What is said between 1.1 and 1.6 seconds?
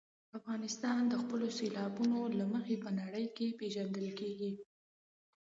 خپلو